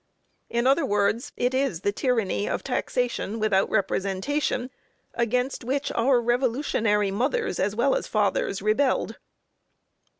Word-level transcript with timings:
In 0.49 0.65
other 0.65 0.83
words, 0.83 1.31
it 1.37 1.53
is 1.53 1.81
the 1.81 1.91
tyranny 1.91 2.49
of 2.49 2.63
taxation 2.63 3.39
without 3.39 3.69
representation, 3.69 4.71
against 5.13 5.63
which 5.63 5.91
our 5.91 6.19
revolutionary 6.19 7.11
mothers, 7.11 7.59
as 7.59 7.75
well 7.75 7.95
as 7.95 8.07
fathers, 8.07 8.63
rebelled." 8.63 9.17